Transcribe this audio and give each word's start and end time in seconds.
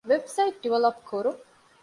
ވެބްސައިޓް 0.09 0.57
ޑިވެލޮޕް 0.63 0.99
ކުރުން 1.09 1.41